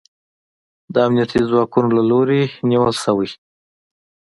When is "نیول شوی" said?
2.69-3.29